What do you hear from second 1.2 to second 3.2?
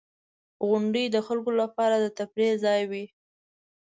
خلکو لپاره د تفریح ځای وي.